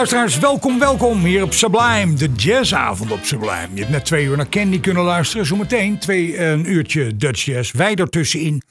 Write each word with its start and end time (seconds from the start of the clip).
Luisteraars, 0.00 0.38
welkom, 0.38 0.78
welkom 0.78 1.24
hier 1.24 1.42
op 1.42 1.52
Sublime, 1.52 2.14
de 2.14 2.32
jazzavond 2.32 3.10
op 3.10 3.24
Sublime. 3.24 3.68
Je 3.74 3.80
hebt 3.80 3.90
net 3.90 4.04
twee 4.04 4.24
uur 4.24 4.36
naar 4.36 4.48
Candy 4.48 4.80
kunnen 4.80 5.02
luisteren, 5.02 5.46
zometeen 5.46 5.98
twee, 5.98 6.36
eh, 6.36 6.50
een 6.50 6.72
uurtje 6.72 7.16
Dutch 7.16 7.44
jazz. 7.44 7.72
Wij 7.72 7.94
ertussenin 7.94 8.62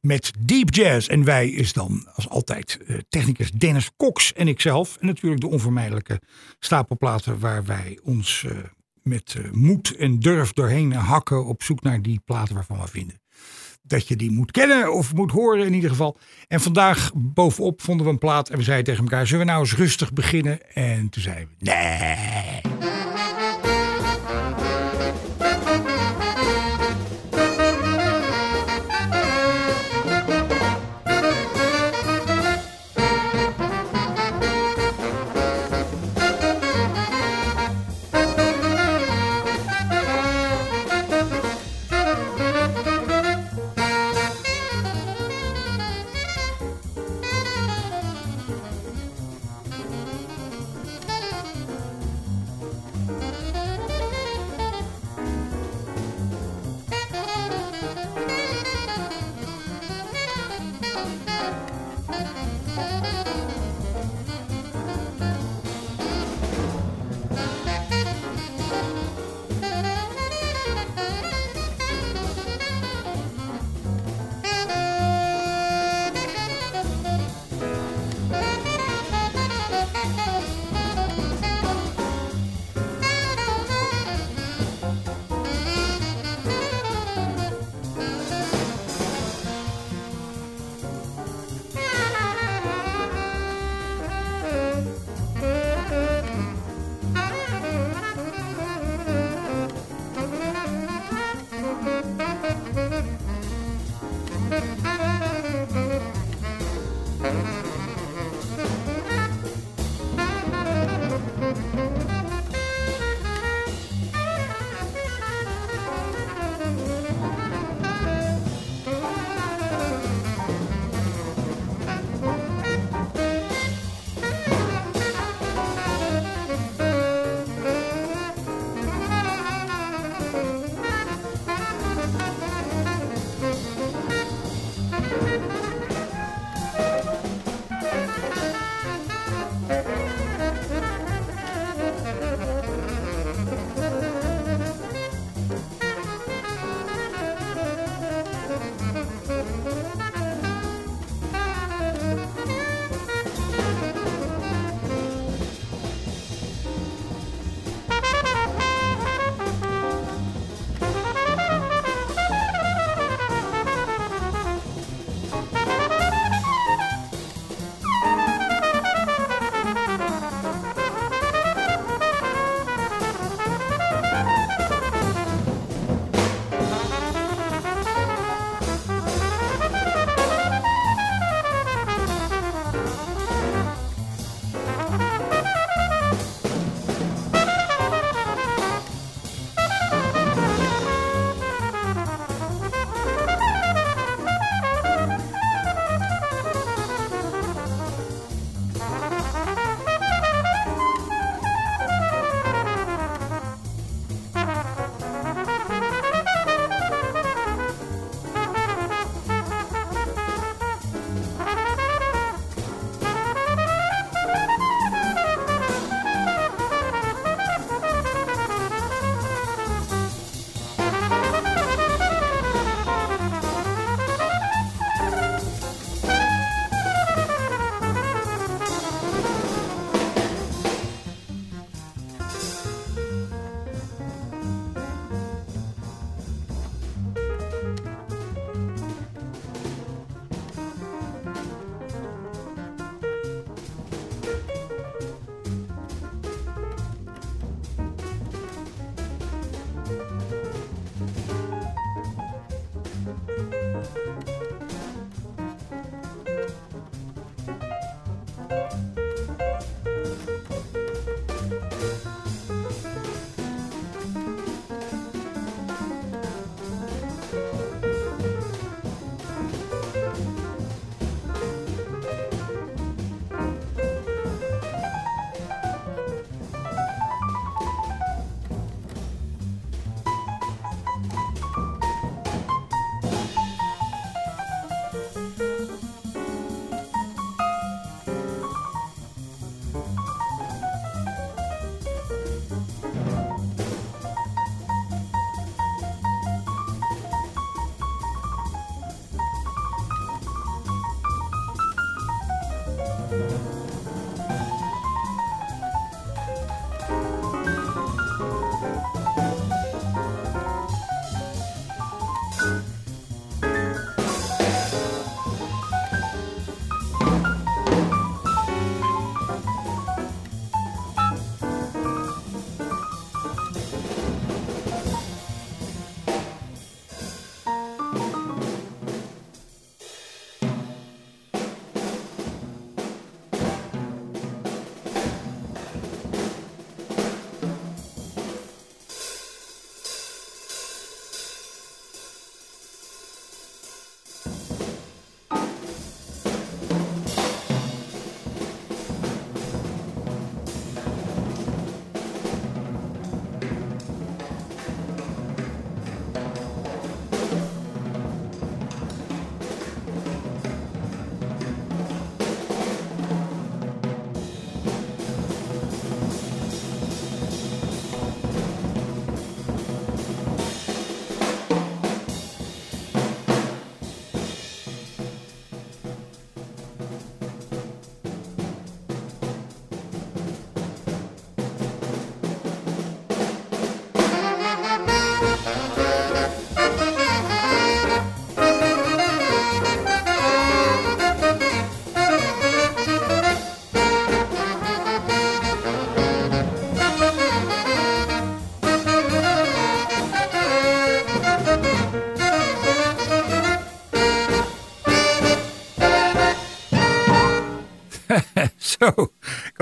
met 0.00 0.32
Deep 0.38 0.74
Jazz. 0.74 1.08
En 1.08 1.24
wij 1.24 1.50
is 1.50 1.72
dan, 1.72 2.06
als 2.14 2.28
altijd, 2.28 2.78
eh, 2.86 2.96
technicus 3.08 3.50
Dennis 3.50 3.90
Cox 3.96 4.32
en 4.32 4.48
ikzelf. 4.48 4.96
En 5.00 5.06
natuurlijk 5.06 5.40
de 5.40 5.48
onvermijdelijke 5.48 6.20
stapelplaten 6.58 7.38
waar 7.38 7.64
wij 7.64 7.98
ons 8.02 8.44
uh, 8.46 8.52
met 9.02 9.36
moed 9.52 9.96
en 9.96 10.18
durf 10.18 10.52
doorheen 10.52 10.92
hakken 10.92 11.46
op 11.46 11.62
zoek 11.62 11.82
naar 11.82 12.02
die 12.02 12.20
platen 12.24 12.54
waarvan 12.54 12.80
we 12.80 12.88
vinden 12.88 13.21
dat 13.82 14.08
je 14.08 14.16
die 14.16 14.30
moet 14.30 14.50
kennen 14.50 14.92
of 14.94 15.14
moet 15.14 15.30
horen 15.30 15.66
in 15.66 15.74
ieder 15.74 15.90
geval. 15.90 16.18
En 16.48 16.60
vandaag 16.60 17.10
bovenop 17.14 17.82
vonden 17.82 18.06
we 18.06 18.12
een 18.12 18.18
plaat 18.18 18.50
en 18.50 18.56
we 18.56 18.62
zeiden 18.62 18.84
tegen 18.84 19.02
elkaar: 19.02 19.26
zullen 19.26 19.46
we 19.46 19.50
nou 19.50 19.62
eens 19.62 19.74
rustig 19.74 20.12
beginnen? 20.12 20.74
En 20.74 21.08
toen 21.08 21.22
zeiden 21.22 21.48
we: 21.58 21.64
nee. 21.64 22.60
Música 62.12 63.21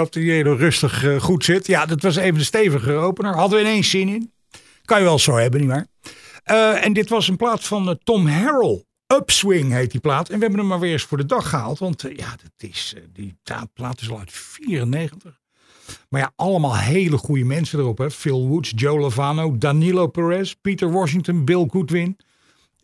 dat 0.09 0.45
nog 0.45 0.59
rustig 0.59 1.05
eh, 1.05 1.21
goed 1.21 1.45
zit. 1.45 1.67
Ja, 1.67 1.87
dat 1.87 2.03
was 2.03 2.17
even 2.17 2.39
de 2.39 2.45
stevige 2.45 2.93
opener. 2.93 3.35
Hadden 3.35 3.59
we 3.59 3.65
ineens 3.65 3.91
zin 3.91 4.09
in. 4.09 4.33
Kan 4.85 4.99
je 4.99 5.05
wel 5.05 5.19
zo 5.19 5.37
hebben, 5.37 5.61
nietwaar? 5.61 5.87
Uh, 6.47 6.85
en 6.85 6.93
dit 6.93 7.09
was 7.09 7.29
een 7.29 7.37
plaat 7.37 7.65
van 7.65 7.89
uh, 7.89 7.95
Tom 8.05 8.27
Harrell. 8.27 8.85
Upswing 9.07 9.73
heet 9.73 9.91
die 9.91 10.01
plaat. 10.01 10.29
En 10.29 10.35
we 10.35 10.41
hebben 10.41 10.59
hem 10.59 10.69
maar 10.69 10.81
weer 10.81 10.93
eens 10.93 11.03
voor 11.03 11.19
de 11.19 11.27
dag 11.27 11.49
gehaald. 11.49 11.79
Want 11.79 12.03
ja, 12.17 12.31
dat 12.31 12.71
is, 12.71 12.95
die 13.13 13.39
plaat 13.75 14.01
is 14.01 14.11
al 14.11 14.19
uit 14.19 14.33
94. 14.33 15.41
Maar 16.09 16.21
ja, 16.21 16.33
allemaal 16.37 16.77
hele 16.77 17.17
goede 17.17 17.45
mensen 17.45 17.79
erop. 17.79 17.99
Hè? 17.99 18.11
Phil 18.11 18.49
Woods, 18.49 18.73
Joe 18.77 18.99
Lovano, 18.99 19.59
Danilo 19.59 20.07
Perez, 20.07 20.55
Peter 20.61 20.91
Washington, 20.93 21.45
Bill 21.45 21.69
Goodwin. 21.71 22.17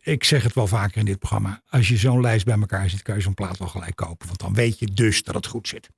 Ik 0.01 0.23
zeg 0.23 0.43
het 0.43 0.53
wel 0.53 0.67
vaker 0.67 0.97
in 0.97 1.05
dit 1.05 1.19
programma. 1.19 1.61
Als 1.69 1.87
je 1.87 1.97
zo'n 1.97 2.21
lijst 2.21 2.45
bij 2.45 2.59
elkaar 2.59 2.89
zit, 2.89 3.01
kan 3.01 3.15
je 3.15 3.21
zo'n 3.21 3.33
plaat 3.33 3.57
wel 3.57 3.67
gelijk 3.67 3.95
kopen. 3.95 4.27
Want 4.27 4.39
dan 4.39 4.53
weet 4.53 4.79
je 4.79 4.85
dus 4.93 5.23
dat 5.23 5.35
het 5.35 5.47
goed 5.47 5.67
zit. 5.67 5.89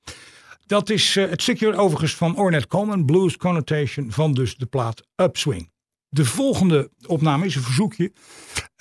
Dat 0.70 0.90
is 0.90 1.16
uh, 1.16 1.30
het 1.30 1.42
stukje 1.42 1.76
overigens 1.76 2.14
van 2.14 2.36
Ornette 2.36 2.66
Coleman, 2.66 3.04
Blues 3.04 3.36
Connotation, 3.36 4.10
van 4.10 4.32
dus 4.32 4.56
de 4.56 4.66
plaat 4.66 5.02
Upswing. 5.16 5.70
De 6.08 6.24
volgende 6.24 6.90
opname 7.06 7.46
is 7.46 7.54
een 7.54 7.62
verzoekje 7.62 8.12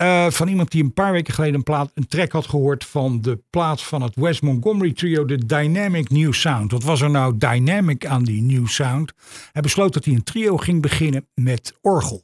uh, 0.01 0.29
van 0.29 0.47
iemand 0.47 0.71
die 0.71 0.83
een 0.83 0.93
paar 0.93 1.11
weken 1.11 1.33
geleden 1.33 1.55
een, 1.55 1.63
plaat, 1.63 1.91
een 1.93 2.07
track 2.07 2.31
had 2.31 2.47
gehoord 2.47 2.85
van 2.85 3.21
de 3.21 3.43
plaat 3.49 3.81
van 3.81 4.01
het 4.01 4.15
West 4.15 4.41
Montgomery 4.41 4.93
trio, 4.93 5.25
de 5.25 5.45
Dynamic 5.45 6.09
New 6.09 6.33
Sound. 6.33 6.71
Wat 6.71 6.83
was 6.83 7.01
er 7.01 7.09
nou 7.09 7.37
dynamic 7.37 8.05
aan 8.05 8.23
die 8.23 8.41
New 8.41 8.67
Sound? 8.67 9.13
Hij 9.51 9.61
besloot 9.61 9.93
dat 9.93 10.05
hij 10.05 10.13
een 10.13 10.23
trio 10.23 10.57
ging 10.57 10.81
beginnen 10.81 11.27
met 11.33 11.73
orgel. 11.81 12.23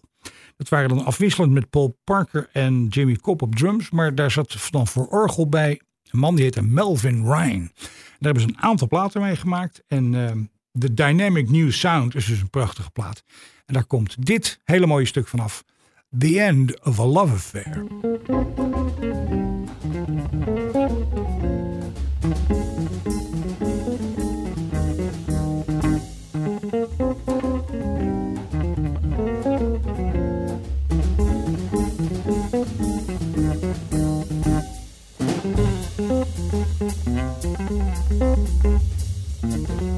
Dat 0.57 0.69
waren 0.69 0.89
dan 0.89 1.05
afwisselend 1.05 1.51
met 1.51 1.69
Paul 1.69 1.97
Parker 2.03 2.49
en 2.51 2.87
Jimmy 2.87 3.15
Cobb 3.15 3.41
op 3.41 3.55
drums. 3.55 3.89
Maar 3.89 4.15
daar 4.15 4.31
zat 4.31 4.57
dan 4.69 4.87
voor 4.87 5.07
orgel 5.07 5.49
bij 5.49 5.79
man 6.15 6.35
die 6.35 6.43
heette 6.43 6.61
Melvin 6.61 7.23
Ryan. 7.23 7.71
Daar 8.19 8.33
hebben 8.33 8.41
ze 8.41 8.47
een 8.47 8.61
aantal 8.61 8.87
platen 8.87 9.21
mee 9.21 9.35
gemaakt. 9.35 9.83
En 9.87 10.13
uh, 10.13 10.31
de 10.71 10.93
Dynamic 10.93 11.49
New 11.49 11.71
Sound 11.71 12.15
is 12.15 12.25
dus 12.25 12.41
een 12.41 12.49
prachtige 12.49 12.91
plaat. 12.91 13.23
En 13.65 13.73
daar 13.73 13.85
komt 13.85 14.25
dit 14.25 14.59
hele 14.63 14.85
mooie 14.85 15.05
stuk 15.05 15.27
vanaf. 15.27 15.63
The 16.17 16.41
End 16.41 16.85
of 16.85 16.99
a 16.99 17.05
Love 17.05 17.33
Affair. 17.33 17.83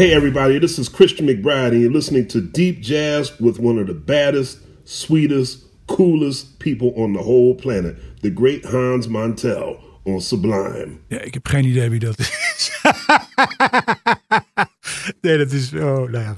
Hey, 0.00 0.14
everybody, 0.14 0.58
this 0.58 0.78
is 0.78 0.88
Christian 0.88 1.26
McBride, 1.26 1.72
and 1.72 1.82
you're 1.82 1.92
listening 1.92 2.26
to 2.28 2.40
Deep 2.40 2.80
Jazz 2.80 3.38
with 3.38 3.58
one 3.58 3.76
of 3.76 3.86
the 3.86 3.92
baddest, 3.92 4.58
sweetest, 4.86 5.62
coolest 5.88 6.58
people 6.58 6.94
on 6.96 7.12
the 7.12 7.22
whole 7.22 7.54
planet, 7.54 7.96
the 8.22 8.30
great 8.30 8.64
Hans 8.64 9.08
Montel 9.08 9.78
on 10.06 10.22
Sublime. 10.22 10.98
Ja, 11.08 11.20
ik 11.20 11.34
heb 11.34 11.48
geen 11.48 11.64
idee 11.64 11.90
wie 11.90 11.98
dat 11.98 12.18
is. 12.18 12.80
nee, 15.20 15.38
dat 15.38 15.52
is. 15.52 15.72
Oh, 15.72 15.80
nou 15.80 16.12
ja. 16.12 16.36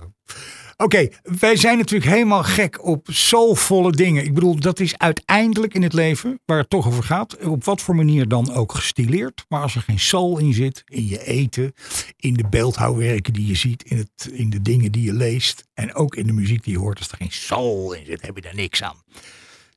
Oké, 0.82 1.08
wij 1.22 1.56
zijn 1.56 1.78
natuurlijk 1.78 2.10
helemaal 2.10 2.42
gek 2.42 2.84
op 2.84 3.06
soulvolle 3.10 3.92
dingen. 3.92 4.24
Ik 4.24 4.34
bedoel, 4.34 4.60
dat 4.60 4.80
is 4.80 4.98
uiteindelijk 4.98 5.74
in 5.74 5.82
het 5.82 5.92
leven 5.92 6.40
waar 6.44 6.58
het 6.58 6.70
toch 6.70 6.86
over 6.86 7.02
gaat. 7.02 7.44
Op 7.44 7.64
wat 7.64 7.80
voor 7.80 7.96
manier 7.96 8.28
dan 8.28 8.52
ook 8.52 8.72
gestileerd. 8.72 9.44
Maar 9.48 9.62
als 9.62 9.74
er 9.74 9.82
geen 9.82 9.98
soul 9.98 10.38
in 10.38 10.52
zit, 10.52 10.82
in 10.86 11.06
je 11.06 11.24
eten, 11.24 11.72
in 12.16 12.34
de 12.34 12.48
beeldhouwwerken 12.50 13.32
die 13.32 13.46
je 13.46 13.54
ziet, 13.54 13.82
in, 13.82 13.96
het, 13.96 14.32
in 14.32 14.50
de 14.50 14.62
dingen 14.62 14.92
die 14.92 15.04
je 15.04 15.12
leest 15.12 15.64
en 15.74 15.94
ook 15.94 16.14
in 16.14 16.26
de 16.26 16.32
muziek 16.32 16.64
die 16.64 16.72
je 16.72 16.78
hoort, 16.78 16.98
als 16.98 17.10
er 17.10 17.16
geen 17.16 17.32
soul 17.32 17.92
in 17.92 18.04
zit, 18.04 18.22
heb 18.22 18.36
je 18.36 18.42
daar 18.42 18.54
niks 18.54 18.82
aan. 18.82 19.02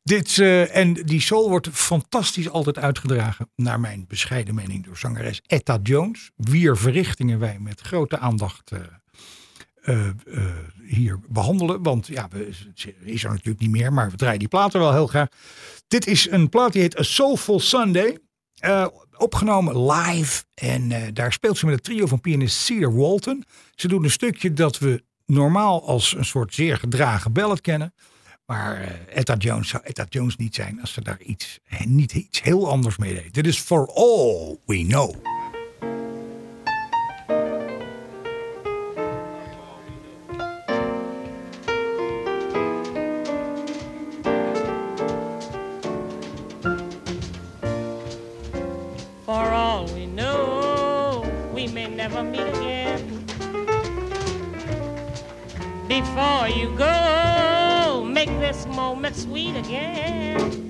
Dit, 0.04 0.38
uh, 0.38 0.76
en 0.76 0.94
die 0.94 1.22
soul 1.22 1.50
wordt 1.50 1.70
fantastisch 1.72 2.50
altijd 2.50 2.78
uitgedragen, 2.78 3.50
naar 3.56 3.80
mijn 3.80 4.06
bescheiden 4.08 4.56
mening, 4.56 4.86
door 4.86 4.98
zangeres 4.98 5.42
Etta 5.48 5.80
Jones. 5.84 6.32
Wier 6.36 6.78
verrichtingen 6.78 7.40
wij 7.40 7.58
met 7.60 7.82
grote 7.82 8.18
aandacht 8.18 8.72
uh, 8.72 8.80
uh, 9.86 10.10
hier 10.88 11.20
behandelen. 11.30 11.84
Want 11.84 12.08
ja, 12.08 12.28
we, 12.32 12.50
is 13.00 13.24
er 13.24 13.30
natuurlijk 13.30 13.60
niet 13.60 13.70
meer, 13.70 13.94
maar 13.94 14.12
we 14.12 14.18
draaien 14.18 14.40
die 14.40 14.48
platen 14.48 14.80
wel 14.80 14.94
heel 14.94 15.08
graag. 15.08 15.28
Dit 15.88 16.08
is 16.08 16.32
een 16.32 16.50
plaat 16.50 16.74
die 16.74 16.82
heet 16.82 17.00
A 17.00 17.04
Soulful 17.04 17.60
Sunday. 17.60 18.18
opgenomen 19.18 19.92
live. 19.92 20.44
En 20.54 21.14
daar 21.14 21.34
speelt 21.34 21.58
ze 21.58 21.66
met 21.66 21.76
het 21.76 21.84
trio 21.84 22.06
van 22.06 22.22
pianist 22.22 22.58
Cedar 22.58 22.96
Walton. 22.96 23.44
Ze 23.76 23.88
doen 23.88 24.04
een 24.04 24.12
stukje 24.12 24.54
dat 24.54 24.80
we 24.80 25.04
normaal 25.26 25.88
als 25.88 26.16
een 26.16 26.26
soort 26.26 26.54
zeer 26.54 26.78
gedragen 26.78 27.34
ballad 27.34 27.62
kennen. 27.62 27.94
Maar 28.46 28.82
uh, 28.82 29.18
Etta 29.18 29.36
Jones 29.36 29.70
zou 29.70 29.84
Etta 29.84 30.06
Jones 30.10 30.36
niet 30.36 30.56
zijn 30.56 30.82
als 30.82 30.94
ze 30.94 31.02
daar 31.02 31.22
iets, 31.22 31.60
niet 31.86 32.14
iets 32.14 32.42
heel 32.42 32.70
anders 32.70 32.98
mee 32.98 33.14
deed. 33.14 33.34
Dit 33.34 33.48
is 33.48 33.60
For 33.60 33.88
All 33.94 34.58
We 34.66 34.86
Know. 34.88 35.35
Again. 52.18 53.26
Before 55.88 56.48
you 56.48 56.76
go, 56.78 58.06
make 58.08 58.30
this 58.40 58.66
moment 58.68 59.16
sweet 59.16 59.56
again. 59.56 60.65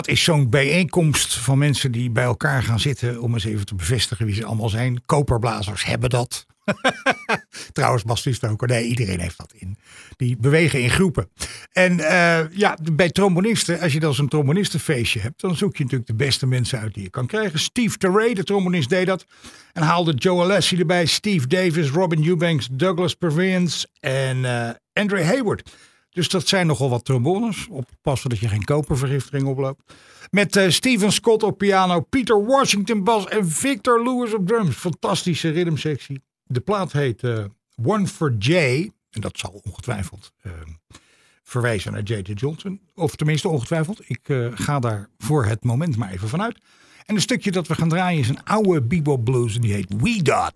Is 0.00 0.24
zo'n 0.24 0.50
bijeenkomst 0.50 1.34
van 1.34 1.58
mensen 1.58 1.92
die 1.92 2.10
bij 2.10 2.24
elkaar 2.24 2.62
gaan 2.62 2.80
zitten 2.80 3.20
om 3.20 3.32
eens 3.32 3.44
even 3.44 3.66
te 3.66 3.74
bevestigen 3.74 4.26
wie 4.26 4.34
ze 4.34 4.44
allemaal 4.44 4.68
zijn. 4.68 5.02
Koperblazers 5.06 5.84
hebben 5.84 6.10
dat. 6.10 6.46
Trouwens, 7.72 8.04
bassisten 8.04 8.50
ook. 8.50 8.66
Nee, 8.66 8.84
iedereen 8.84 9.20
heeft 9.20 9.38
dat 9.38 9.52
in. 9.56 9.76
Die 10.16 10.36
bewegen 10.36 10.82
in 10.82 10.90
groepen. 10.90 11.28
En 11.72 11.98
uh, 11.98 12.50
ja, 12.50 12.76
bij 12.92 13.10
trombonisten, 13.10 13.80
als 13.80 13.92
je 13.92 14.00
dan 14.00 14.14
zo'n 14.14 14.28
trombonistenfeestje 14.28 15.20
hebt, 15.20 15.40
dan 15.40 15.56
zoek 15.56 15.76
je 15.76 15.82
natuurlijk 15.82 16.10
de 16.10 16.16
beste 16.16 16.46
mensen 16.46 16.78
uit 16.78 16.94
die 16.94 17.02
je 17.02 17.10
kan 17.10 17.26
krijgen. 17.26 17.58
Steve 17.58 17.98
Terray, 17.98 18.34
de 18.34 18.44
trombonist, 18.44 18.88
deed 18.88 19.06
dat. 19.06 19.26
En 19.72 19.82
haalde 19.82 20.14
Joe 20.14 20.42
Alessi 20.42 20.78
erbij, 20.78 21.06
Steve 21.06 21.46
Davis, 21.46 21.90
Robin 21.90 22.26
Eubanks, 22.26 22.68
Douglas 22.72 23.14
Purviance 23.14 23.88
en 24.00 24.36
uh, 24.36 24.70
Andre 24.92 25.24
Hayward. 25.24 25.70
Dus 26.12 26.28
dat 26.28 26.48
zijn 26.48 26.66
nogal 26.66 26.90
wat 26.90 27.04
trombones. 27.04 27.66
Oppassen 27.70 28.30
dat 28.30 28.38
je 28.38 28.48
geen 28.48 28.64
kopervergiftiging 28.64 29.48
oploopt. 29.48 29.92
Met 30.30 30.56
uh, 30.56 30.68
Steven 30.68 31.12
Scott 31.12 31.42
op 31.42 31.58
piano, 31.58 32.00
Peter 32.00 32.46
Washington 32.46 33.04
bas 33.04 33.28
en 33.28 33.48
Victor 33.48 34.02
Lewis 34.04 34.34
op 34.34 34.46
drums. 34.46 34.76
Fantastische 34.76 35.50
rhythmsectie. 35.50 36.22
De 36.44 36.60
plaat 36.60 36.92
heet 36.92 37.22
uh, 37.22 37.44
One 37.84 38.06
for 38.06 38.34
Jay. 38.38 38.92
En 39.10 39.20
dat 39.20 39.38
zal 39.38 39.60
ongetwijfeld 39.64 40.32
uh, 40.42 40.52
verwijzen 41.42 41.92
naar 41.92 42.02
J.J. 42.02 42.32
Johnson. 42.32 42.80
Of 42.94 43.16
tenminste 43.16 43.48
ongetwijfeld. 43.48 44.00
Ik 44.08 44.28
uh, 44.28 44.48
ga 44.54 44.78
daar 44.78 45.08
voor 45.18 45.44
het 45.44 45.64
moment 45.64 45.96
maar 45.96 46.10
even 46.10 46.28
vanuit. 46.28 46.58
En 47.06 47.14
een 47.14 47.20
stukje 47.20 47.50
dat 47.50 47.66
we 47.66 47.74
gaan 47.74 47.88
draaien 47.88 48.20
is 48.20 48.28
een 48.28 48.44
oude 48.44 48.82
bebop 48.82 49.24
blues. 49.24 49.54
En 49.54 49.60
die 49.60 49.72
heet 49.72 49.86
We 49.88 50.22
Dot. 50.22 50.52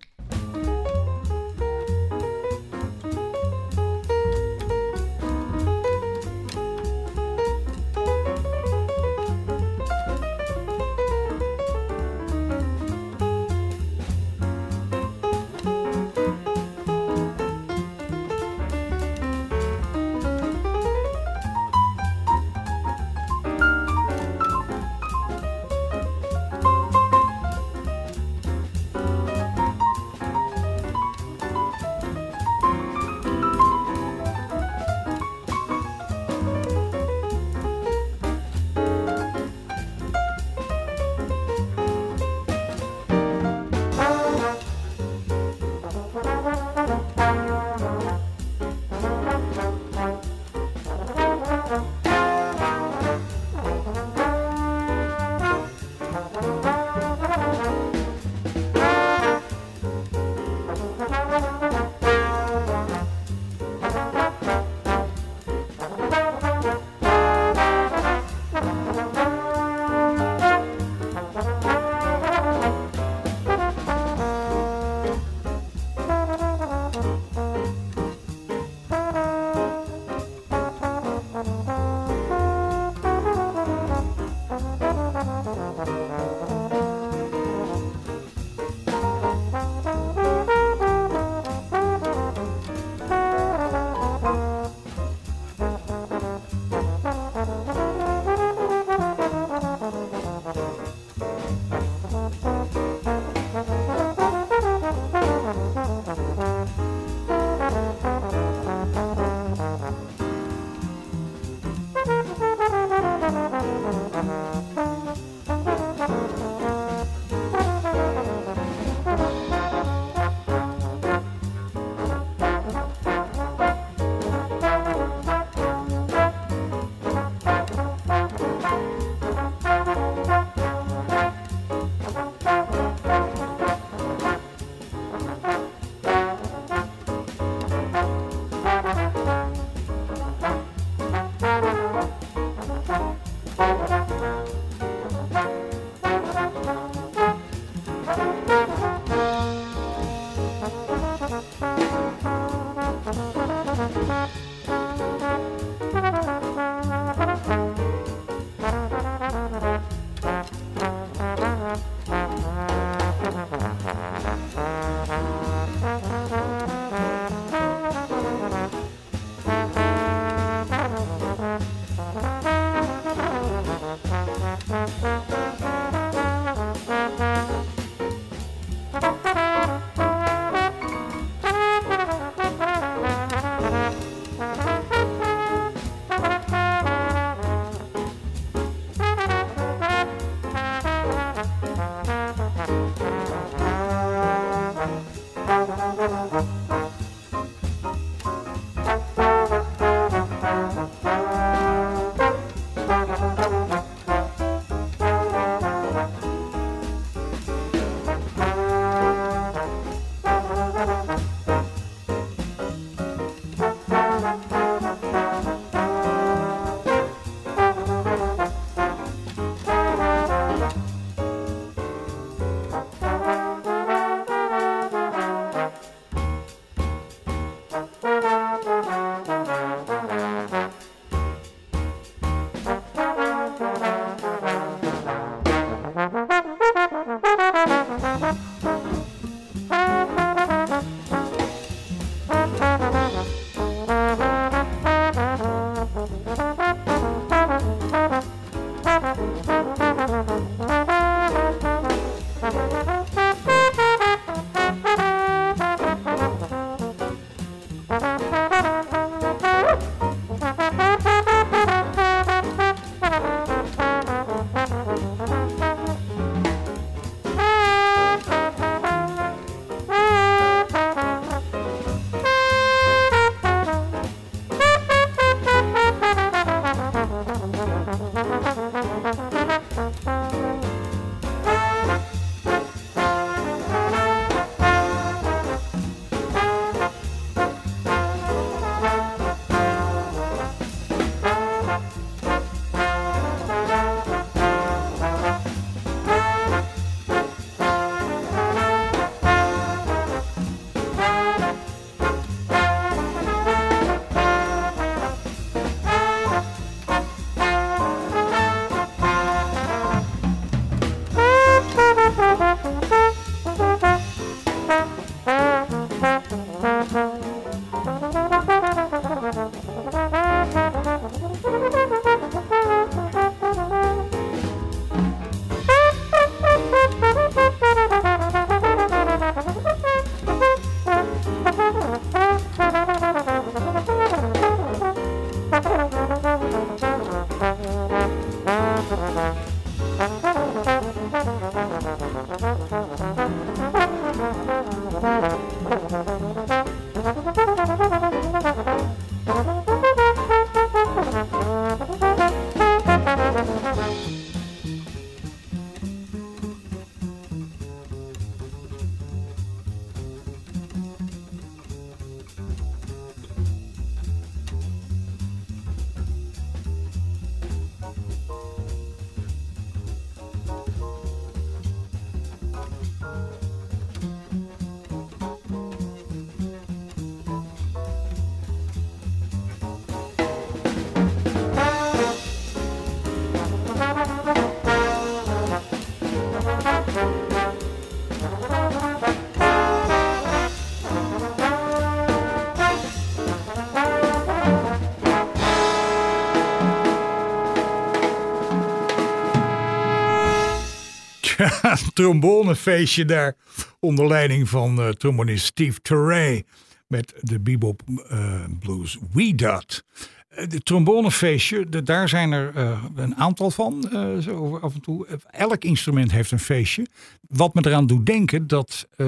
Trombonefeestje 401.93 403.05
daar 403.05 403.35
onder 403.79 404.07
leiding 404.07 404.49
van 404.49 404.79
eh, 404.81 404.89
trombonist 404.89 405.45
Steve 405.45 405.81
Turray 405.81 406.43
met 406.87 407.13
de 407.21 407.39
bebop 407.39 407.81
eh, 408.09 408.43
blues 408.59 408.97
We 409.13 409.35
Dot. 409.35 409.83
Eh, 410.27 410.47
De 410.49 410.59
trombonefeestje, 410.59 411.83
daar 411.83 412.09
zijn 412.09 412.31
er 412.31 412.55
eh, 412.55 412.83
een 412.95 413.15
aantal 413.15 413.51
van. 413.51 413.89
eh, 413.91 414.17
zo 414.17 414.57
af 414.57 414.73
en 414.73 414.81
toe. 414.81 415.07
Elk 415.31 415.63
instrument 415.63 416.11
heeft 416.11 416.31
een 416.31 416.39
feestje. 416.39 416.85
Wat 417.21 417.53
me 417.53 417.61
eraan 417.65 417.87
doet 417.87 418.05
denken 418.05 418.47
dat 418.47 418.87
eh, 418.95 419.07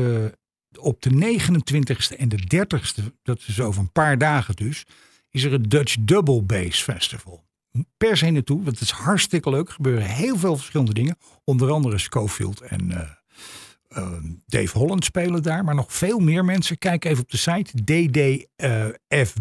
op 0.80 1.02
de 1.02 1.10
29e 1.10 2.18
en 2.18 2.30
de 2.30 2.66
30e, 2.66 3.04
dat 3.24 3.44
is 3.48 3.60
over 3.62 3.82
een 3.82 3.92
paar 3.92 4.18
dagen 4.18 4.56
dus, 4.56 4.86
is 5.30 5.44
er 5.44 5.52
het 5.52 5.72
Dutch 5.72 5.96
Double 6.00 6.42
Bass 6.42 6.82
Festival. 6.84 7.44
Per 7.98 8.18
se 8.18 8.30
naartoe, 8.30 8.58
want 8.64 8.80
het 8.80 8.82
is 8.82 8.92
hartstikke 8.92 9.50
leuk. 9.50 9.68
Er 9.68 9.74
gebeuren 9.74 10.04
heel 10.06 10.38
veel 10.38 10.56
verschillende 10.58 10.94
dingen. 10.94 11.18
Onder 11.44 11.72
andere 11.72 11.98
Schofield 11.98 12.62
en 12.62 12.92
eh, 12.92 13.10
eh, 13.88 14.14
Dave 14.46 14.78
Holland 14.78 15.06
spelen 15.06 15.44
daar. 15.44 15.64
Maar 15.64 15.76
nog 15.76 15.94
veel 15.94 16.20
meer 16.20 16.46
mensen. 16.46 16.78
Kijk 16.78 17.06
even 17.06 17.24
op 17.24 17.30
de 17.32 17.38
site 17.38 17.84
DDF, 17.84 19.34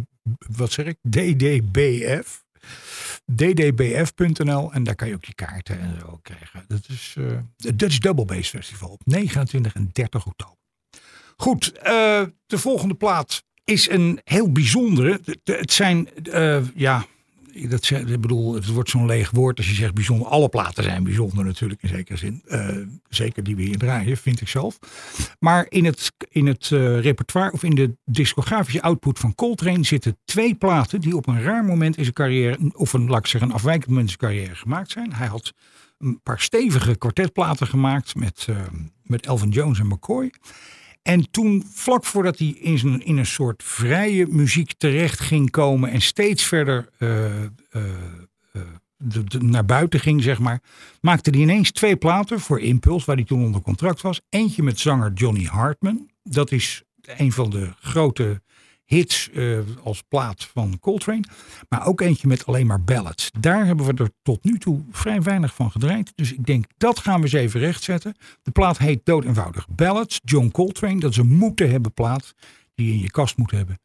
wat 0.57 0.73
zeg 0.73 0.87
ik? 0.87 0.97
DDBF. 1.11 2.45
ddbf.nl 3.35 4.73
en 4.73 4.83
daar 4.85 4.95
kan 4.95 5.09
je 5.09 5.15
ook 5.15 5.25
je 5.25 5.35
kaarten 5.35 5.81
en 5.81 5.97
zo 6.01 6.19
krijgen. 6.23 6.65
Dat 6.69 6.89
is 6.89 7.15
eh, 7.19 7.25
het 7.57 7.79
Dutch 7.79 7.99
Double 7.99 8.25
Bass 8.25 8.49
Festival 8.51 8.89
op 8.89 9.01
29 9.05 9.75
en 9.75 9.89
30 9.93 10.27
oktober. 10.27 10.57
Goed, 11.37 11.73
eh, 11.73 12.23
de 12.47 12.59
volgende 12.59 12.95
plaat 12.95 13.45
is 13.65 13.89
een 13.91 14.21
heel 14.25 14.53
bijzondere. 14.53 15.21
De- 15.25 15.41
de- 15.43 15.53
Het 15.57 15.73
zijn, 15.73 16.09
ja, 16.75 17.07
dat 17.67 17.91
ik 17.91 18.21
bedoel, 18.21 18.55
het 18.55 18.67
wordt 18.67 18.91
zo'n 18.91 19.07
leeg 19.07 19.31
woord 19.31 19.57
als 19.57 19.69
je 19.69 19.75
zegt 19.75 19.95
bijzonder. 19.95 20.27
Alle 20.27 20.49
platen 20.49 20.83
zijn 20.83 21.05
bijzonder 21.05 21.45
natuurlijk 21.45 21.83
in 21.83 21.89
zekere 21.89 22.19
zin. 22.19 22.43
Eh, 22.47 22.77
zeker 23.09 23.43
die 23.43 23.57
we 23.57 23.63
hier 23.63 23.79
draaien, 23.79 24.17
vind 24.17 24.41
ik 24.41 24.49
zelf. 24.49 24.79
Maar 25.39 25.67
in 25.69 25.85
het, 25.85 26.13
in 26.29 26.47
het 26.47 26.71
eh, 26.73 27.01
repertoire 27.01 27.53
of 27.53 27.63
in 27.63 27.75
de 27.75 27.97
discografische 28.05 28.83
output 28.83 29.19
van 29.19 29.35
Coltrane 29.35 29.85
zitten 29.85 30.19
twee 30.25 30.55
platen 30.55 31.01
die 31.01 31.17
op 31.17 31.27
een 31.27 31.43
raar 31.43 31.65
moment 31.65 31.97
in 31.97 32.03
zijn 32.03 32.15
carrière, 32.15 32.59
of 32.73 32.93
een, 32.93 33.09
laat 33.09 33.35
ik 33.35 33.41
een 33.41 33.53
afwijkend 33.53 33.89
moment 33.89 34.11
in 34.11 34.17
zijn 34.19 34.33
carrière 34.33 34.55
gemaakt 34.55 34.91
zijn. 34.91 35.13
Hij 35.13 35.27
had 35.27 35.53
een 35.99 36.21
paar 36.23 36.41
stevige 36.41 36.97
kwartetplaten 36.97 37.67
gemaakt 37.67 38.15
met, 38.15 38.47
eh, 38.49 38.57
met 39.03 39.27
Elvin 39.27 39.49
Jones 39.49 39.79
en 39.79 39.87
McCoy. 39.87 40.33
En 41.03 41.31
toen, 41.31 41.65
vlak 41.73 42.05
voordat 42.05 42.39
hij 42.39 42.49
in, 42.49 43.03
in 43.05 43.17
een 43.17 43.27
soort 43.27 43.63
vrije 43.63 44.27
muziek 44.27 44.73
terecht 44.73 45.21
ging 45.21 45.51
komen 45.51 45.91
en 45.91 46.01
steeds 46.01 46.45
verder 46.45 46.89
eh, 46.99 47.43
eh, 47.45 47.49
eh, 48.53 48.61
naar 49.39 49.65
buiten 49.65 50.01
ging, 50.01 50.23
zeg 50.23 50.39
maar, 50.39 50.63
maakte 51.01 51.31
hij 51.31 51.41
ineens 51.41 51.71
twee 51.71 51.97
platen 51.97 52.41
voor 52.41 52.61
Impuls, 52.61 53.05
waar 53.05 53.17
hij 53.17 53.25
toen 53.25 53.45
onder 53.45 53.61
contract 53.61 54.01
was. 54.01 54.21
Eentje 54.29 54.63
met 54.63 54.79
zanger 54.81 55.13
Johnny 55.13 55.45
Hartman. 55.45 56.11
Dat 56.23 56.53
is 56.53 56.83
een 57.03 57.33
van 57.33 57.51
de 57.51 57.73
grote 57.81 58.43
hits 58.89 59.31
eh, 59.31 59.59
als 59.83 60.03
plaat 60.03 60.45
van 60.45 60.79
Coltrane. 60.81 61.25
Maar 61.69 61.87
ook 61.87 62.01
eentje 62.01 62.29
met 62.29 62.47
alleen 62.47 62.67
maar 62.67 62.83
ballads. 62.83 63.31
Daar 63.41 63.67
hebben 63.67 63.87
we 63.87 64.03
er 64.03 64.11
tot 64.23 64.45
nu 64.45 64.59
toe 64.59 64.85
vrij 64.91 65.23
weinig 65.23 65.55
van 65.55 65.71
gedraaid. 65.71 66.13
Dus 66.15 66.33
ik 66.33 66.47
denk, 66.47 66.65
dat 66.77 66.99
gaan 66.99 67.17
we 67.17 67.23
eens 67.23 67.33
even 67.33 67.61
rechtzetten. 67.61 68.17
De 68.43 68.51
plaat 68.51 68.79
heet 68.79 69.01
dood 69.05 69.25
eenvoudig 69.25 69.69
Ballads, 69.69 70.21
John 70.25 70.51
Coltrane. 70.51 71.01
Dat 71.01 71.11
is 71.11 71.17
een 71.17 71.37
moeten 71.37 71.71
hebben 71.71 71.93
plaat 71.93 72.35
die 72.75 72.87
je 72.87 72.93
in 72.93 73.01
je 73.01 73.11
kast 73.11 73.37
moet 73.37 73.51
hebben. 73.51 73.79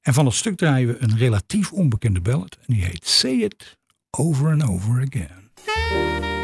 En 0.00 0.14
van 0.14 0.24
dat 0.24 0.34
stuk 0.34 0.56
draaien 0.56 0.88
we 0.88 1.02
een 1.02 1.16
relatief 1.16 1.72
onbekende 1.72 2.20
ballad. 2.20 2.56
En 2.66 2.74
die 2.74 2.84
heet 2.84 3.06
Say 3.06 3.32
It 3.32 3.78
Over 4.10 4.50
and 4.50 4.68
Over 4.68 5.06
Again. 5.10 6.37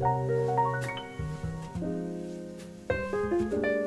Thank 0.00 0.30
you. 3.52 3.79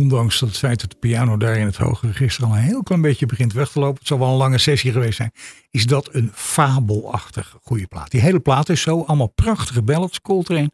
Ondanks 0.00 0.40
het 0.40 0.58
feit 0.58 0.80
dat 0.80 0.90
de 0.90 0.96
piano 0.96 1.36
daar 1.36 1.56
in 1.56 1.66
het 1.66 1.76
hoge 1.76 2.06
register 2.06 2.44
al 2.44 2.56
een 2.56 2.62
heel 2.62 2.82
klein 2.82 3.00
beetje 3.00 3.26
begint 3.26 3.52
weg 3.52 3.70
te 3.70 3.78
lopen. 3.78 3.98
Het 3.98 4.06
zal 4.06 4.18
wel 4.18 4.28
een 4.28 4.36
lange 4.36 4.58
sessie 4.58 4.92
geweest 4.92 5.16
zijn. 5.16 5.32
Is 5.70 5.86
dat 5.86 6.14
een 6.14 6.30
fabelachtig 6.34 7.56
goede 7.62 7.86
plaat. 7.86 8.10
Die 8.10 8.20
hele 8.20 8.40
plaat 8.40 8.68
is 8.68 8.80
zo. 8.80 9.02
Allemaal 9.02 9.32
prachtige 9.34 9.82
ballads. 9.82 10.20
Coltrane. 10.20 10.70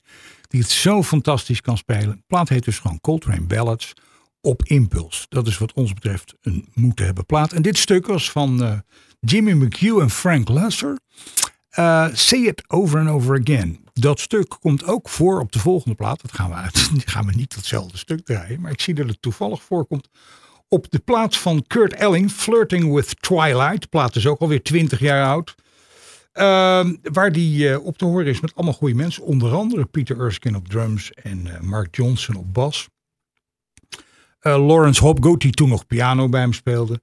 Die 0.48 0.60
het 0.60 0.70
zo 0.70 1.02
fantastisch 1.02 1.60
kan 1.60 1.76
spelen. 1.76 2.16
De 2.16 2.22
plaat 2.26 2.48
heet 2.48 2.64
dus 2.64 2.78
gewoon 2.78 3.00
Coltrane 3.00 3.46
Ballads 3.46 3.92
op 4.40 4.62
impuls. 4.64 5.26
Dat 5.28 5.46
is 5.46 5.58
wat 5.58 5.72
ons 5.72 5.92
betreft 5.92 6.34
een 6.40 6.68
moeten 6.74 7.04
hebben 7.04 7.26
plaat. 7.26 7.52
En 7.52 7.62
dit 7.62 7.78
stuk 7.78 8.06
was 8.06 8.30
van 8.30 8.62
eh, 8.62 8.78
Jimmy 9.20 9.52
McHugh 9.52 10.00
en 10.00 10.10
Frank 10.10 10.48
Lesser. 10.48 10.98
Uh, 11.78 12.08
Say 12.12 12.38
It 12.38 12.62
Over 12.66 13.00
and 13.00 13.08
Over 13.08 13.40
Again. 13.40 13.84
Dat 13.92 14.20
stuk 14.20 14.56
komt 14.60 14.84
ook 14.84 15.08
voor 15.08 15.40
op 15.40 15.52
de 15.52 15.58
volgende 15.58 15.96
plaat. 15.96 16.22
Dat 16.22 16.32
gaan 16.32 16.50
we, 16.50 16.54
uit, 16.54 16.90
gaan 17.12 17.26
we 17.26 17.32
niet 17.32 17.54
hetzelfde 17.54 17.98
stuk 17.98 18.24
draaien. 18.24 18.60
Maar 18.60 18.70
ik 18.70 18.80
zie 18.80 18.94
dat 18.94 19.08
het 19.08 19.22
toevallig 19.22 19.62
voorkomt 19.62 20.08
op 20.68 20.90
de 20.90 20.98
plaat 20.98 21.36
van 21.36 21.64
Kurt 21.66 21.92
Elling. 21.92 22.30
Flirting 22.30 22.94
with 22.94 23.22
Twilight. 23.22 23.80
De 23.80 23.88
plaat 23.88 24.16
is 24.16 24.26
ook 24.26 24.40
alweer 24.40 24.62
20 24.62 25.00
jaar 25.00 25.26
oud. 25.26 25.54
Uh, 26.34 26.92
waar 27.02 27.32
die 27.32 27.68
uh, 27.68 27.84
op 27.84 27.98
te 27.98 28.04
horen 28.04 28.26
is 28.26 28.40
met 28.40 28.54
allemaal 28.54 28.74
goede 28.74 28.94
mensen. 28.94 29.22
Onder 29.22 29.52
andere 29.52 29.84
Peter 29.84 30.20
Erskine 30.20 30.56
op 30.56 30.68
drums 30.68 31.12
en 31.12 31.46
uh, 31.46 31.60
Mark 31.60 31.96
Johnson 31.96 32.36
op 32.36 32.54
bas. 32.54 32.88
Lawrence 34.40 35.04
Hopgood, 35.04 35.40
die 35.40 35.52
toen 35.52 35.68
nog 35.68 35.86
piano 35.86 36.28
bij 36.28 36.40
hem 36.40 36.52
speelde. 36.52 37.00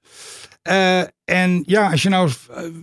En 1.24 1.62
ja, 1.66 1.90
als 1.90 2.02
je 2.02 2.08
nou 2.08 2.30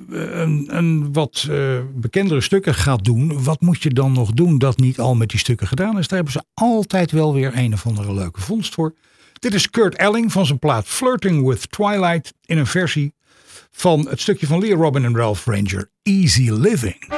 een, 0.10 0.68
een 0.70 1.14
wat 1.14 1.48
uh, 1.50 1.80
bekendere 1.96 2.42
stukken 2.42 2.76
gaat 2.76 3.04
doen, 3.04 3.44
wat 3.44 3.62
moet 3.62 3.84
je 3.84 3.90
dan 3.90 4.12
nog 4.12 4.32
doen 4.32 4.58
dat 4.58 4.78
niet 4.78 5.00
al 5.00 5.16
met 5.16 5.30
die 5.30 5.40
stukken 5.40 5.68
gedaan 5.68 5.98
is? 5.98 6.08
Daar 6.08 6.16
hebben 6.16 6.34
ze 6.34 6.44
altijd 6.54 7.12
wel 7.12 7.34
weer 7.34 7.58
een 7.58 7.74
of 7.74 7.86
andere 7.86 8.14
leuke 8.14 8.42
vondst 8.42 8.74
voor. 8.74 8.96
Dit 9.34 9.54
is 9.54 9.70
Kurt 9.70 9.96
Elling 9.96 10.32
van 10.32 10.46
zijn 10.46 10.60
plaat 10.60 10.88
Flirting 10.88 11.48
with 11.48 11.72
Twilight 11.72 12.34
in 12.46 12.58
een 12.58 12.68
versie 12.68 13.14
van 13.72 14.08
het 14.10 14.22
stukje 14.22 14.48
van 14.48 14.60
Lee 14.60 14.74
Robin 14.74 15.06
en 15.06 15.16
Ralph 15.16 15.46
Ranger, 15.46 15.90
Easy 16.04 16.50
Living. 16.50 17.10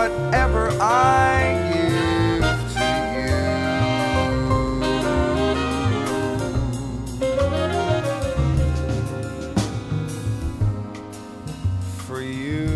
whatever 0.00 0.64
I 0.80 1.60
give 1.72 2.48
to 2.76 2.86
you. 3.16 3.42
For 12.06 12.20
you, 12.22 12.70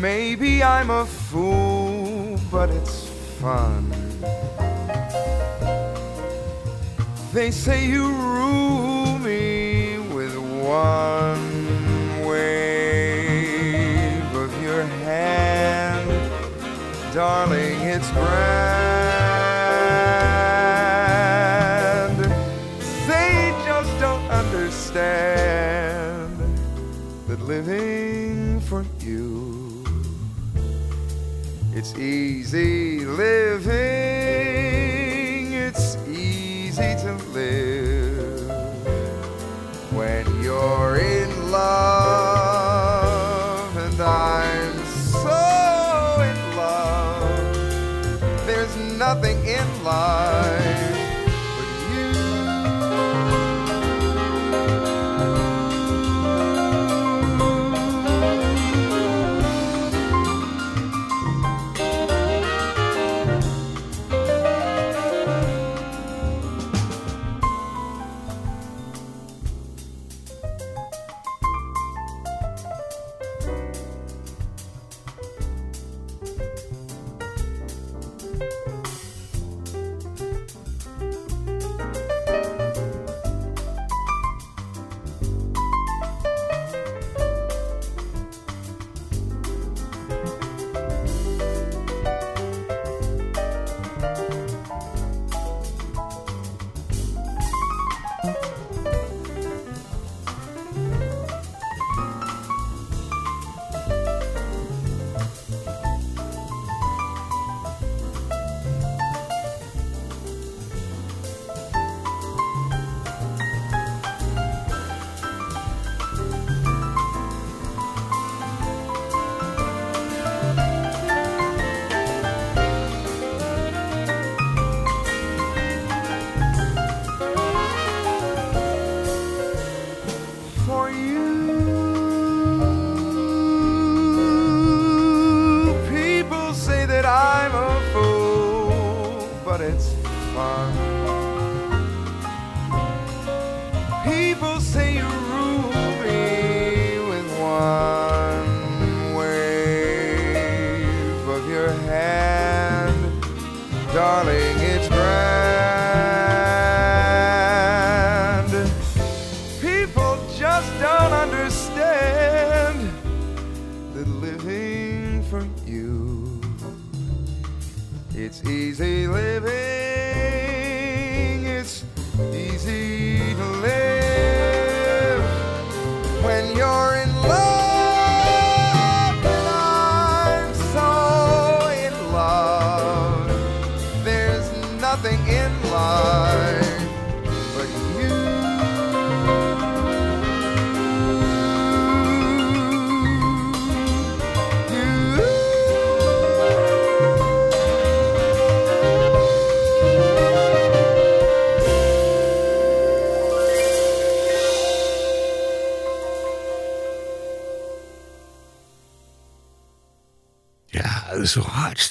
maybe 0.00 0.62
I'm 0.62 0.90
a 0.90 1.04
fool, 1.04 2.38
but 2.48 2.70
it's 2.70 3.08
fun. 3.40 3.90
They 7.32 7.50
say 7.50 7.86
you 7.86 8.06
rule 8.06 9.18
me 9.18 9.98
with 10.14 10.36
one 10.36 11.51
Darling, 17.14 17.78
it's 17.82 18.10
grand. 18.12 18.22
They 23.06 23.54
just 23.66 24.00
don't 24.00 24.26
understand 24.30 26.38
that 27.28 27.42
living 27.42 28.60
for 28.62 28.86
you, 29.00 29.84
it's 31.74 31.94
easy 31.98 33.04
living. 33.04 33.91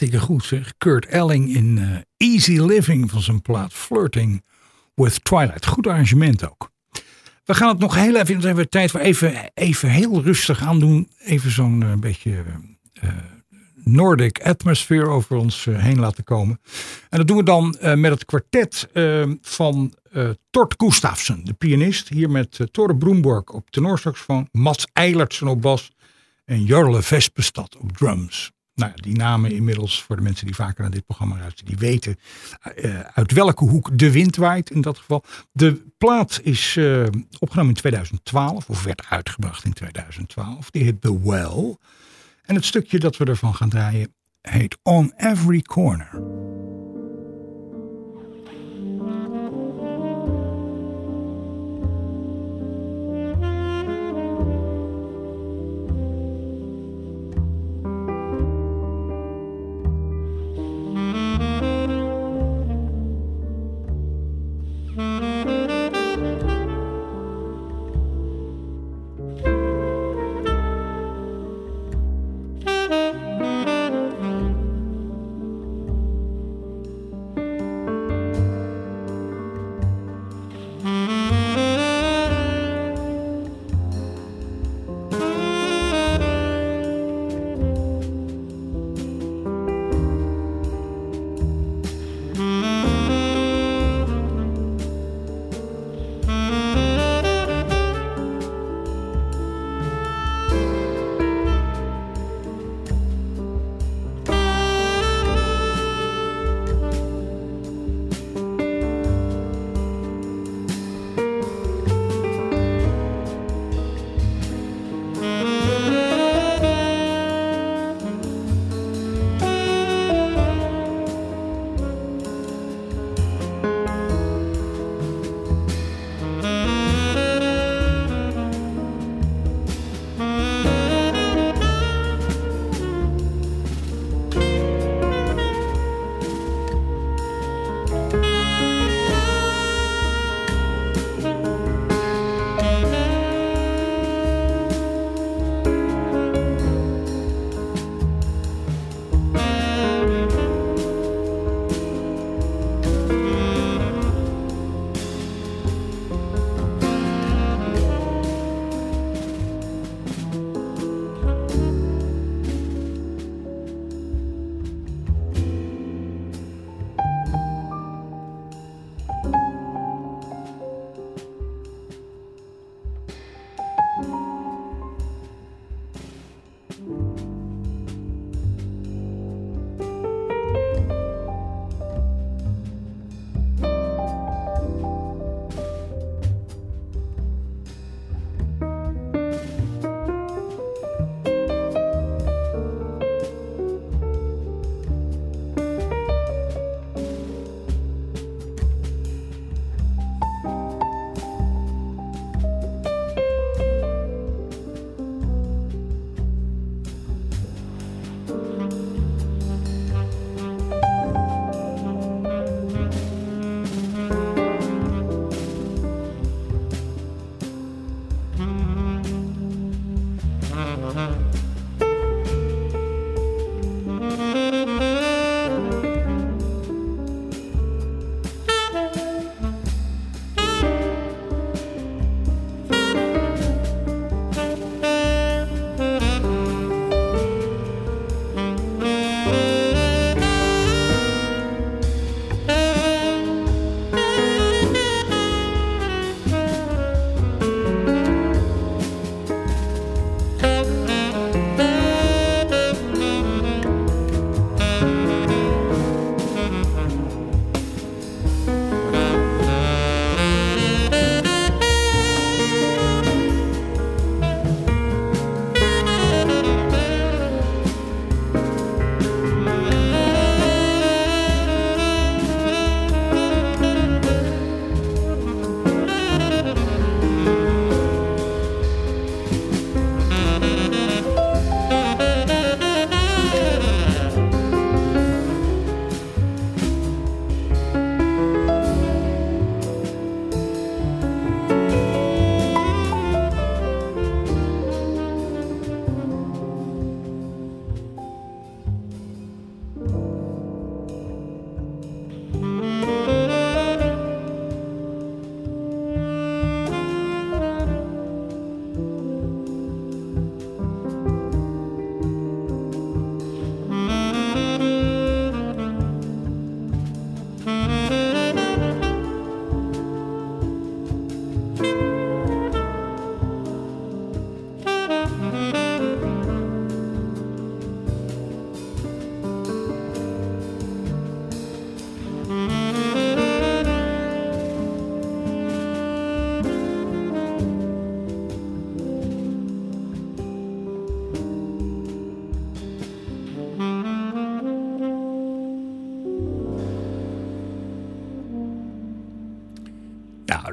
Hartstikke 0.02 0.34
goed 0.34 0.46
zeg. 0.46 0.74
Kurt 0.78 1.06
Elling 1.06 1.56
in 1.56 1.78
eh, 1.78 2.30
Easy 2.30 2.60
Living 2.60 3.10
van 3.10 3.22
zijn 3.22 3.42
plaat 3.42 3.74
Flirting 3.74 4.44
with 4.94 5.24
Twilight. 5.24 5.66
Goed 5.66 5.88
arrangement 5.88 6.50
ook. 6.50 6.72
We 7.46 7.54
gaan 7.54 7.70
het 7.70 7.80
nog 7.80 7.96
heel 7.96 8.16
even, 8.16 8.34
dan 8.34 8.46
hebben 8.46 8.64
we 8.64 8.70
tijd 8.70 8.92
voor 8.92 9.00
even, 9.00 9.52
even 9.54 9.90
heel 9.90 10.22
rustig 10.22 10.62
aan 10.62 10.80
doen. 10.80 11.10
Even 11.20 11.52
zo'n 11.52 11.84
eh, 11.84 11.94
beetje 11.94 12.44
eh, 12.94 13.10
Nordic 13.84 14.42
atmosphere 14.44 15.08
over 15.08 15.36
ons 15.36 15.66
heen 15.66 16.00
laten 16.00 16.24
komen. 16.24 16.60
En 17.10 17.18
dat 17.18 17.28
doen 17.28 17.38
we 17.38 17.44
dan 17.44 17.76
met 17.80 18.12
het 18.12 18.26
kwartet 18.26 18.88
van 19.42 19.94
Tort 20.50 20.74
Gustafsson, 20.78 21.42
de 21.44 21.54
pianist. 21.54 22.10
Hier 22.10 22.30
met 22.30 22.60
Tore 22.72 22.96
Broemborg 22.96 23.44
op 23.44 23.70
tenorsaxofoon, 23.70 24.48
Mats 24.52 24.88
Eilertsen 24.94 25.48
op 25.48 25.62
bas 25.62 25.92
en 26.46 26.64
Jarle 26.64 27.02
Vespestad 27.02 27.78
op 27.78 27.98
drums. 27.98 28.52
Nou, 28.82 28.94
die 28.96 29.16
namen 29.16 29.52
inmiddels 29.52 30.04
voor 30.04 30.16
de 30.16 30.22
mensen 30.22 30.46
die 30.46 30.56
vaker 30.56 30.82
naar 30.82 30.92
dit 30.92 31.06
programma 31.06 31.38
luisteren, 31.38 31.66
die 31.66 31.90
weten 31.90 32.20
eh, 32.62 33.00
uit 33.00 33.32
welke 33.32 33.66
hoek 33.66 33.98
de 33.98 34.12
wind 34.12 34.36
waait 34.36 34.70
in 34.70 34.82
dat 34.82 34.98
geval. 34.98 35.24
De 35.52 35.86
plaat 35.98 36.40
is 36.44 36.76
eh, 36.78 37.04
opgenomen 37.40 37.74
in 37.74 37.80
2012, 37.80 38.70
of 38.70 38.84
werd 38.84 39.06
uitgebracht 39.10 39.66
in 39.66 39.74
2012. 39.74 40.72
Die 40.72 40.84
heet 40.84 41.02
The 41.02 41.22
Well. 41.22 41.76
En 42.46 42.56
het 42.56 42.66
stukje 42.66 43.00
dat 43.00 43.18
we 43.18 43.26
ervan 43.26 43.56
gaan 43.56 43.70
draaien 43.70 44.14
heet 44.42 44.78
On 44.84 45.14
Every 45.18 45.62
Corner. 45.62 46.10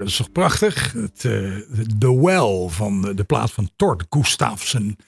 Is 0.09 0.17
toch 0.17 0.33
prachtig. 0.33 0.93
Het, 0.93 1.25
eh, 1.25 1.57
The 1.99 2.21
Well 2.21 2.69
van 2.69 3.03
de, 3.03 3.15
de 3.15 3.25
plaat 3.25 3.53
van 3.53 3.71
Tord 3.77 4.07
Gustafsson 4.11 4.99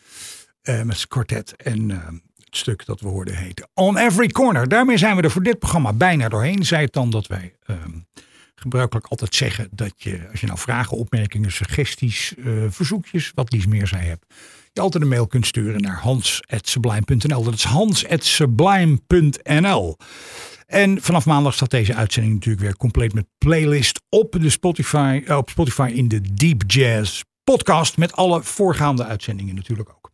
eh, 0.62 0.82
met 0.82 0.96
zijn 0.96 1.09
kwartet. 1.09 1.57
En 1.57 1.90
eh, 1.90 2.07
het 2.36 2.57
stuk 2.57 2.86
dat 2.86 3.01
we 3.01 3.09
hoorden 3.09 3.36
heette 3.36 3.68
On 3.74 3.96
Every 3.96 4.28
Corner. 4.28 4.68
Daarmee 4.68 4.96
zijn 4.96 5.16
we 5.16 5.22
er 5.22 5.30
voor 5.30 5.42
dit 5.42 5.59
programma 5.59 5.92
bijna 5.92 6.28
doorheen. 6.28 6.64
Zei 6.64 6.84
het 6.84 6.92
dan 6.92 7.11
dat 7.11 7.26
wij 7.26 7.55
ehm, 7.66 7.98
gebruikelijk 8.61 9.06
altijd 9.06 9.34
zeggen 9.34 9.68
dat 9.72 9.92
je, 9.96 10.28
als 10.30 10.40
je 10.40 10.46
nou 10.46 10.58
vragen, 10.58 10.96
opmerkingen, 10.96 11.52
suggesties, 11.52 12.34
eh, 12.36 12.52
verzoekjes, 12.68 13.32
wat 13.34 13.52
Lies 13.52 13.66
meer 13.66 13.86
zei 13.86 14.06
hebt, 14.06 14.24
je 14.72 14.80
altijd 14.80 15.02
een 15.02 15.08
mail 15.08 15.26
kunt 15.26 15.46
sturen 15.46 15.80
naar 15.80 16.00
hans.sublime.nl. 16.00 17.42
Dat 17.42 17.54
is 17.54 17.64
hans.sublime.nl. 17.64 19.96
En 20.66 21.02
vanaf 21.02 21.26
maandag 21.26 21.54
staat 21.54 21.70
deze 21.70 21.94
uitzending 21.94 22.34
natuurlijk 22.34 22.62
weer 22.62 22.76
compleet 22.76 23.14
met 23.14 23.26
playlist 23.38 24.00
op 24.08 24.36
de 24.40 24.50
Spotify, 24.50 25.22
eh, 25.26 25.36
op 25.36 25.50
Spotify 25.50 25.92
in 25.94 26.08
de 26.08 26.20
Deep 26.34 26.62
Jazz 26.66 27.22
podcast 27.44 27.96
met 27.96 28.12
alle 28.12 28.42
voorgaande 28.42 29.04
uitzendingen 29.04 29.54
natuurlijk 29.54 29.88
ook. 29.88 30.11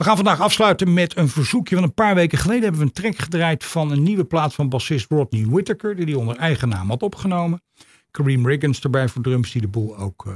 We 0.00 0.06
gaan 0.06 0.16
vandaag 0.16 0.40
afsluiten 0.40 0.92
met 0.92 1.16
een 1.16 1.28
verzoekje 1.28 1.74
van 1.74 1.84
een 1.84 1.94
paar 1.94 2.14
weken 2.14 2.38
geleden 2.38 2.62
hebben 2.62 2.80
we 2.80 2.86
een 2.86 2.92
track 2.92 3.18
gedraaid 3.18 3.64
van 3.64 3.90
een 3.90 4.02
nieuwe 4.02 4.24
plaat 4.24 4.54
van 4.54 4.68
bassist 4.68 5.10
Rodney 5.10 5.46
Whittaker 5.46 5.96
die 5.96 6.06
die 6.06 6.18
onder 6.18 6.36
eigen 6.36 6.68
naam 6.68 6.88
had 6.88 7.02
opgenomen. 7.02 7.62
Kareem 8.10 8.46
Riggins 8.46 8.80
erbij 8.80 9.08
voor 9.08 9.22
drums 9.22 9.52
die 9.52 9.60
de 9.60 9.68
boel 9.68 9.96
ook 9.98 10.26
eh, 10.26 10.32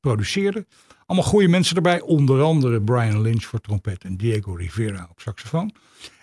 produceerde. 0.00 0.66
Allemaal 1.06 1.28
goede 1.28 1.48
mensen 1.48 1.76
erbij, 1.76 2.00
onder 2.00 2.42
andere 2.42 2.82
Brian 2.82 3.20
Lynch 3.20 3.44
voor 3.44 3.60
trompet 3.60 4.04
en 4.04 4.16
Diego 4.16 4.52
Rivera 4.52 5.08
op 5.10 5.20
saxofoon. 5.20 5.72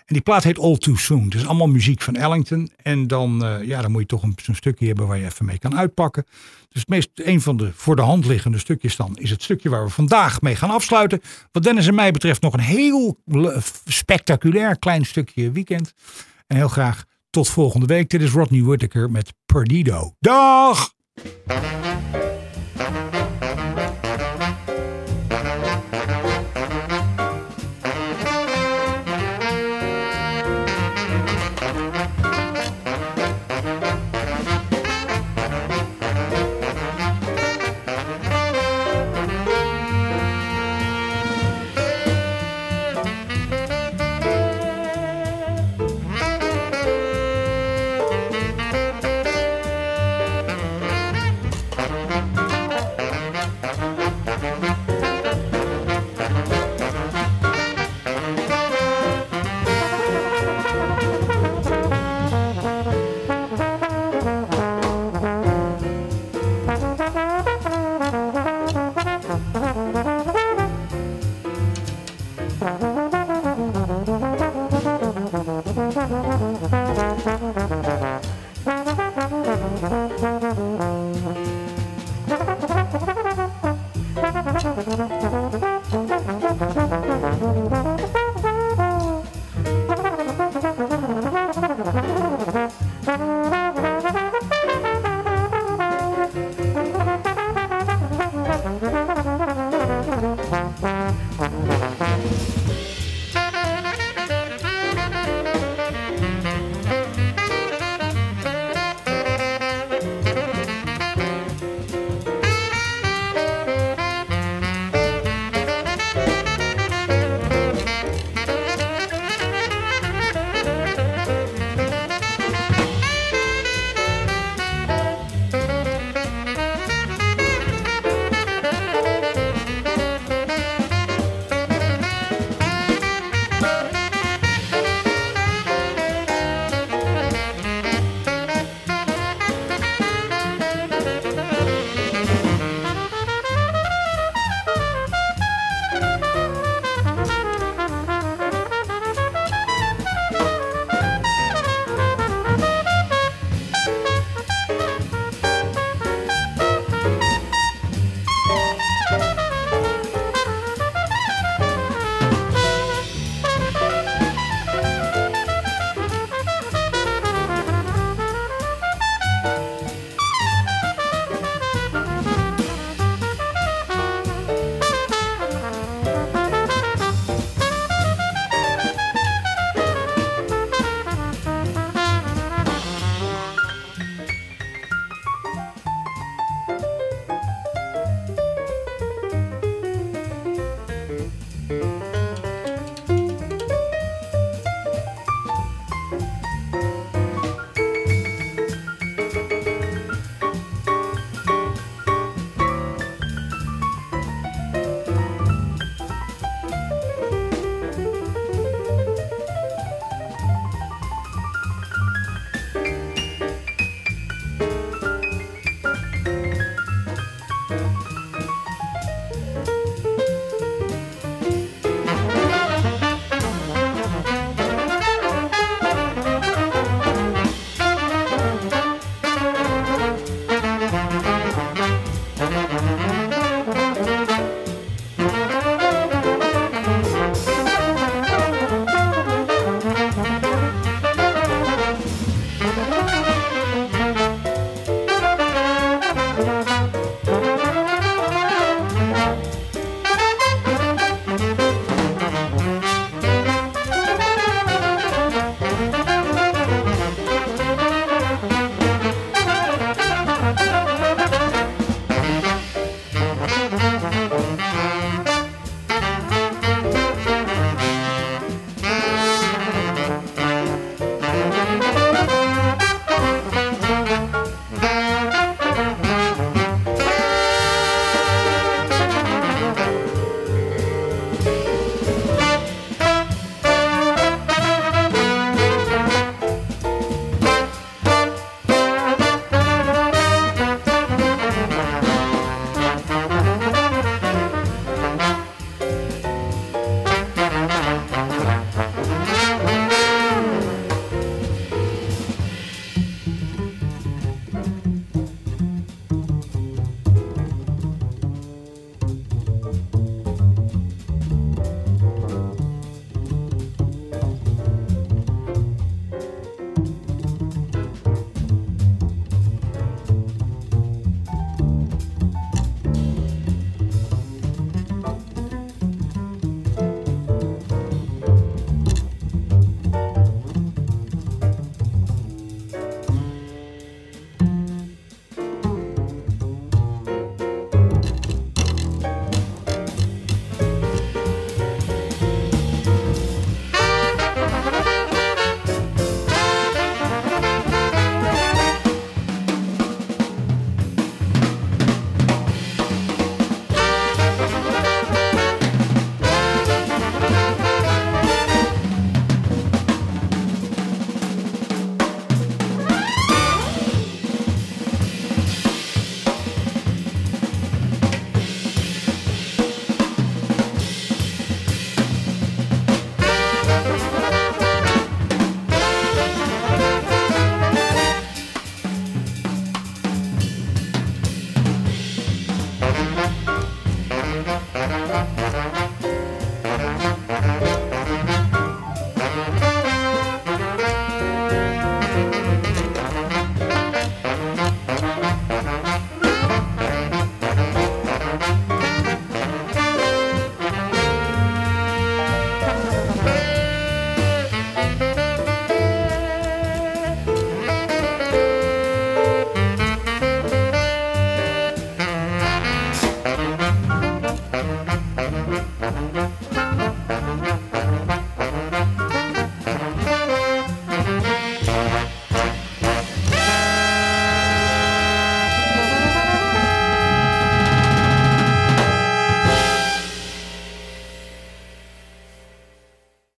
En 0.06 0.14
die 0.14 0.22
plaat 0.22 0.44
heet 0.44 0.58
All 0.58 0.76
Too 0.76 0.96
Soon. 0.96 1.32
Is 1.34 1.46
allemaal 1.46 1.66
muziek 1.66 2.02
van 2.02 2.14
Ellington. 2.14 2.70
En 2.82 3.06
dan, 3.06 3.44
eh, 3.44 3.62
ja, 3.62 3.82
dan 3.82 3.90
moet 3.90 4.00
je 4.00 4.06
toch 4.06 4.22
een, 4.22 4.34
zo'n 4.42 4.54
stukje 4.54 4.86
hebben 4.86 5.06
waar 5.06 5.18
je 5.18 5.24
even 5.24 5.44
mee 5.44 5.58
kan 5.58 5.76
uitpakken. 5.76 6.26
Dus 6.68 6.80
het 6.80 6.88
meest, 6.88 7.10
een 7.14 7.40
van 7.40 7.56
de 7.56 7.72
voor 7.74 7.96
de 7.96 8.02
hand 8.02 8.26
liggende 8.26 8.58
stukjes 8.58 8.96
dan 8.96 9.16
is 9.16 9.30
het 9.30 9.42
stukje 9.42 9.68
waar 9.68 9.84
we 9.84 9.90
vandaag 9.90 10.40
mee 10.40 10.56
gaan 10.56 10.70
afsluiten. 10.70 11.20
Wat 11.52 11.62
Dennis 11.62 11.86
en 11.86 11.94
mij 11.94 12.10
betreft 12.10 12.42
nog 12.42 12.52
een 12.52 12.60
heel 12.60 13.18
spectaculair 13.84 14.78
klein 14.78 15.04
stukje 15.04 15.50
weekend. 15.50 15.92
En 16.46 16.56
heel 16.56 16.68
graag 16.68 17.04
tot 17.30 17.48
volgende 17.48 17.86
week. 17.86 18.10
Dit 18.10 18.22
is 18.22 18.30
Rodney 18.30 18.62
Whittaker 18.62 19.10
met 19.10 19.32
Perdido. 19.46 20.14
Dag! 20.18 20.94